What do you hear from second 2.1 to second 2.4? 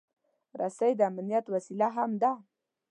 ده.